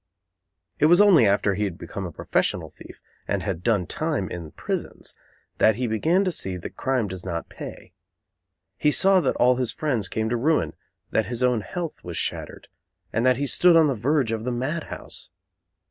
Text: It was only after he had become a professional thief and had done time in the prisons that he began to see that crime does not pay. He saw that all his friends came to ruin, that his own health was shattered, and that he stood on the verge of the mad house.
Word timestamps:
It 0.79 0.87
was 0.87 0.99
only 0.99 1.27
after 1.27 1.53
he 1.53 1.65
had 1.65 1.77
become 1.77 2.07
a 2.07 2.11
professional 2.11 2.71
thief 2.71 2.99
and 3.27 3.43
had 3.43 3.61
done 3.61 3.85
time 3.85 4.27
in 4.31 4.45
the 4.45 4.49
prisons 4.49 5.13
that 5.59 5.75
he 5.75 5.85
began 5.85 6.23
to 6.23 6.31
see 6.31 6.57
that 6.57 6.75
crime 6.75 7.07
does 7.07 7.23
not 7.23 7.49
pay. 7.49 7.93
He 8.79 8.89
saw 8.89 9.19
that 9.19 9.35
all 9.35 9.57
his 9.57 9.71
friends 9.71 10.09
came 10.09 10.27
to 10.29 10.35
ruin, 10.37 10.73
that 11.11 11.27
his 11.27 11.43
own 11.43 11.61
health 11.61 12.03
was 12.03 12.17
shattered, 12.17 12.67
and 13.13 13.23
that 13.27 13.37
he 13.37 13.45
stood 13.45 13.75
on 13.75 13.85
the 13.85 13.93
verge 13.93 14.31
of 14.31 14.43
the 14.43 14.51
mad 14.51 14.85
house. 14.85 15.29